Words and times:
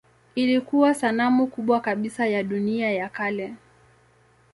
Ilikuwa 0.35 0.93
sanamu 0.93 1.47
kubwa 1.47 1.79
kabisa 1.81 2.27
ya 2.27 2.43
dunia 2.43 2.91
ya 2.91 3.09
kale. 3.09 3.53